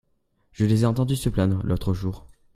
[0.51, 2.25] Je les ai entendu se plaindre l'autre jour.